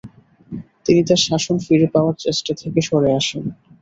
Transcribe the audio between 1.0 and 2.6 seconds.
তার শাসন ফিরে পাওয়ার চেষ্টা